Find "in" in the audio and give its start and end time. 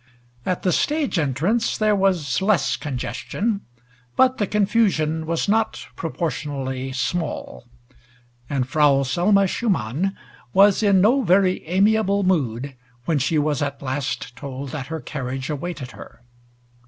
10.81-11.01